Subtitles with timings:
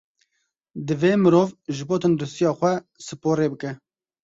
[0.87, 2.73] Divê mirov ji bo tenduristiya xwe
[3.07, 3.71] sporê bike.